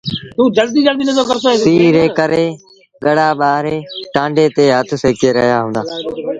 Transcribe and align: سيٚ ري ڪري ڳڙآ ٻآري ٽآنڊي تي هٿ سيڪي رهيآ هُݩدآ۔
سيٚ 1.63 1.77
ري 1.97 2.05
ڪري 2.17 2.45
ڳڙآ 3.03 3.27
ٻآري 3.39 3.77
ٽآنڊي 4.13 4.45
تي 4.55 4.63
هٿ 4.75 4.87
سيڪي 5.03 5.29
رهيآ 5.37 5.57
هُݩدآ۔ 5.61 5.81